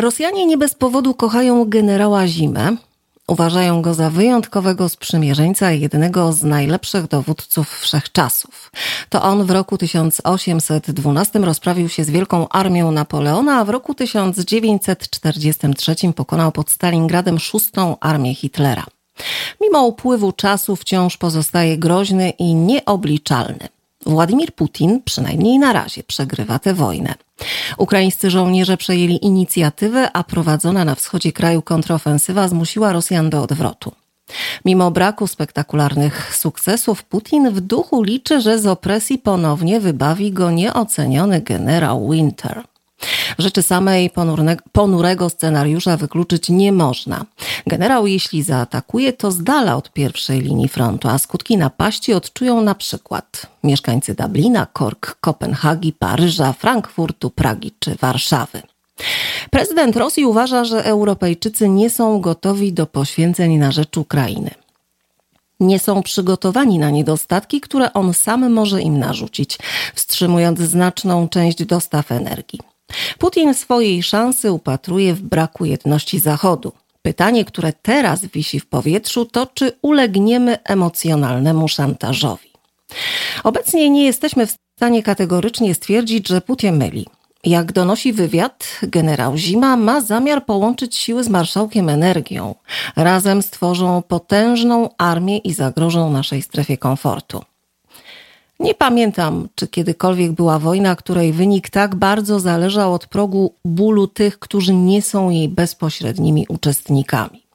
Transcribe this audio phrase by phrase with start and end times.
[0.00, 2.76] Rosjanie nie bez powodu kochają generała Zimę.
[3.26, 8.70] Uważają go za wyjątkowego sprzymierzeńca i jednego z najlepszych dowódców wszechczasów.
[9.08, 15.94] To on w roku 1812 rozprawił się z wielką armią Napoleona, a w roku 1943
[16.16, 18.86] pokonał pod Stalingradem szóstą armię Hitlera.
[19.60, 23.73] Mimo upływu czasu wciąż pozostaje groźny i nieobliczalny.
[24.06, 27.14] Władimir Putin, przynajmniej na razie, przegrywa tę wojnę.
[27.78, 33.92] Ukraińscy żołnierze przejęli inicjatywę, a prowadzona na wschodzie kraju kontrofensywa zmusiła Rosjan do odwrotu.
[34.64, 41.40] Mimo braku spektakularnych sukcesów, Putin w duchu liczy, że z opresji ponownie wybawi go nieoceniony
[41.40, 42.62] generał Winter.
[43.38, 44.10] Rzeczy samej
[44.72, 47.24] ponurego scenariusza wykluczyć nie można.
[47.66, 52.74] Generał, jeśli zaatakuje, to z dala od pierwszej linii frontu, a skutki napaści odczują na
[52.74, 58.62] przykład mieszkańcy Dublina, Kork, Kopenhagi, Paryża, Frankfurtu, Pragi czy Warszawy.
[59.50, 64.50] Prezydent Rosji uważa, że Europejczycy nie są gotowi do poświęceń na rzecz Ukrainy.
[65.60, 69.58] Nie są przygotowani na niedostatki, które on sam może im narzucić,
[69.94, 72.73] wstrzymując znaczną część dostaw energii.
[73.18, 76.72] Putin swojej szansy upatruje w braku jedności Zachodu.
[77.02, 82.50] Pytanie, które teraz wisi w powietrzu, to czy ulegniemy emocjonalnemu szantażowi.
[83.44, 87.06] Obecnie nie jesteśmy w stanie kategorycznie stwierdzić, że Putin myli.
[87.44, 92.54] Jak donosi wywiad, generał Zima ma zamiar połączyć siły z marszałkiem energią.
[92.96, 97.42] Razem stworzą potężną armię i zagrożą naszej strefie komfortu.
[98.64, 104.38] Nie pamiętam, czy kiedykolwiek była wojna, której wynik tak bardzo zależał od progu bólu tych,
[104.38, 107.46] którzy nie są jej bezpośrednimi uczestnikami.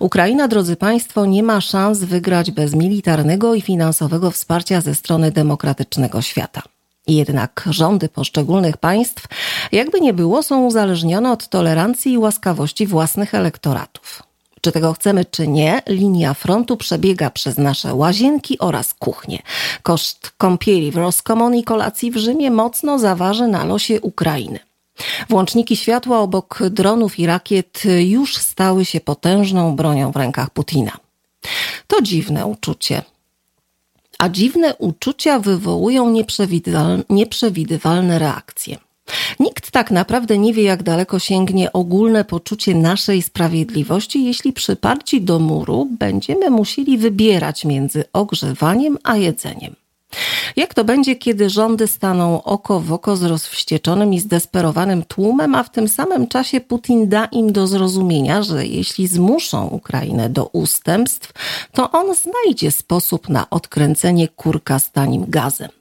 [0.00, 6.22] Ukraina, drodzy Państwo, nie ma szans wygrać bez militarnego i finansowego wsparcia ze strony demokratycznego
[6.22, 6.62] świata.
[7.06, 9.26] Jednak rządy poszczególnych państw,
[9.72, 14.29] jakby nie było, są uzależnione od tolerancji i łaskawości własnych elektoratów.
[14.60, 19.42] Czy tego chcemy, czy nie, linia frontu przebiega przez nasze łazienki oraz kuchnie.
[19.82, 24.58] Koszt kąpieli w Roskomon i kolacji w Rzymie mocno zaważy na losie Ukrainy.
[25.28, 30.92] Włączniki światła obok dronów i rakiet już stały się potężną bronią w rękach Putina.
[31.86, 33.02] To dziwne uczucie.
[34.18, 36.24] A dziwne uczucia wywołują
[37.10, 38.76] nieprzewidywalne reakcje.
[39.40, 45.38] Nikt tak naprawdę nie wie, jak daleko sięgnie ogólne poczucie naszej sprawiedliwości, jeśli przyparci do
[45.38, 49.76] muru będziemy musieli wybierać między ogrzewaniem a jedzeniem.
[50.56, 55.62] Jak to będzie, kiedy rządy staną oko w oko z rozwścieczonym i zdesperowanym tłumem, a
[55.62, 61.32] w tym samym czasie Putin da im do zrozumienia, że jeśli zmuszą Ukrainę do ustępstw,
[61.72, 65.79] to on znajdzie sposób na odkręcenie kurka z tanim gazem.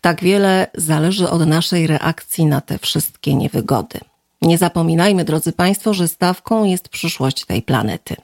[0.00, 4.00] Tak wiele zależy od naszej reakcji na te wszystkie niewygody.
[4.42, 8.16] Nie zapominajmy, drodzy Państwo, że stawką jest przyszłość tej planety.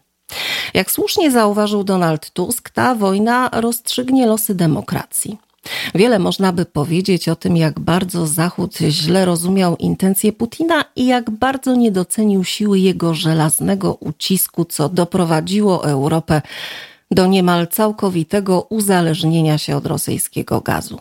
[0.74, 5.38] Jak słusznie zauważył Donald Tusk, ta wojna rozstrzygnie losy demokracji.
[5.94, 11.30] Wiele można by powiedzieć o tym, jak bardzo Zachód źle rozumiał intencje Putina i jak
[11.30, 16.42] bardzo nie docenił siły jego żelaznego ucisku, co doprowadziło Europę
[17.10, 21.00] do niemal całkowitego uzależnienia się od rosyjskiego gazu.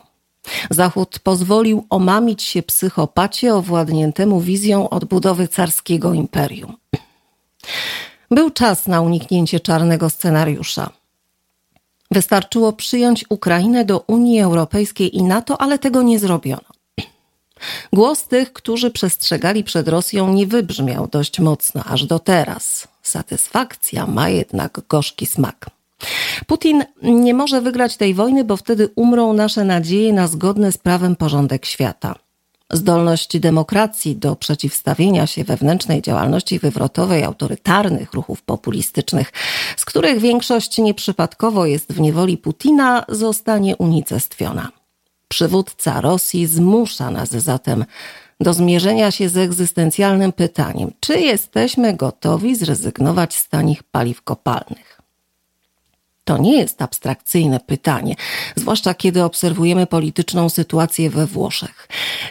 [0.70, 6.78] Zachód pozwolił omamić się psychopacie owładniętemu wizją odbudowy carskiego imperium.
[8.32, 10.90] Był czas na uniknięcie czarnego scenariusza.
[12.12, 16.76] Wystarczyło przyjąć Ukrainę do Unii Europejskiej i NATO, ale tego nie zrobiono.
[17.94, 22.88] Głos tych, którzy przestrzegali przed Rosją, nie wybrzmiał dość mocno aż do teraz.
[23.02, 25.75] Satysfakcja ma jednak gorzki smak.
[26.48, 31.16] Putin nie może wygrać tej wojny, bo wtedy umrą nasze nadzieje na zgodny z prawem
[31.16, 32.16] porządek świata.
[32.72, 39.34] Zdolność demokracji do przeciwstawienia się wewnętrznej działalności wywrotowej autorytarnych ruchów populistycznych,
[39.78, 44.70] z których większość nieprzypadkowo jest w niewoli Putina, zostanie unicestwiona.
[45.28, 47.86] Przywódca Rosji zmusza nas zatem
[48.40, 55.02] do zmierzenia się z egzystencjalnym pytaniem, czy jesteśmy gotowi zrezygnować z tanich paliw kopalnych.
[56.26, 58.16] To nie jest abstrakcyjne pytanie,
[58.56, 61.88] zwłaszcza kiedy obserwujemy polityczną sytuację we Włoszech,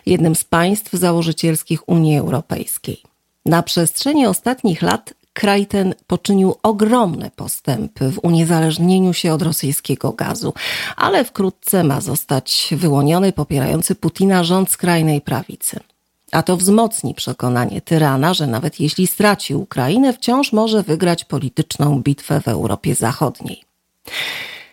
[0.06, 3.02] jednym z państw założycielskich Unii Europejskiej.
[3.46, 10.54] Na przestrzeni ostatnich lat kraj ten poczynił ogromne postępy w uniezależnieniu się od rosyjskiego gazu,
[10.96, 15.80] ale wkrótce ma zostać wyłoniony popierający Putina rząd skrajnej prawicy.
[16.32, 22.40] A to wzmocni przekonanie tyrana, że nawet jeśli straci Ukrainę, wciąż może wygrać polityczną bitwę
[22.40, 23.73] w Europie Zachodniej.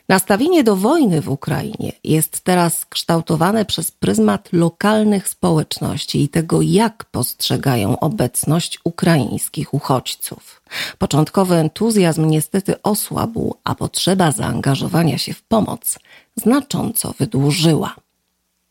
[0.09, 7.05] Nastawienie do wojny w Ukrainie jest teraz kształtowane przez pryzmat lokalnych społeczności i tego, jak
[7.05, 10.61] postrzegają obecność ukraińskich uchodźców.
[10.97, 15.99] Początkowy entuzjazm niestety osłabł, a potrzeba zaangażowania się w pomoc
[16.35, 17.95] znacząco wydłużyła.